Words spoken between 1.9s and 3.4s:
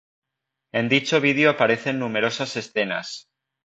numerosas escenas.